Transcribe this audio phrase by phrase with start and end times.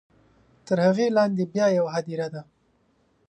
[0.67, 2.41] تر هغې لاندې بیا یوه هدیره ده.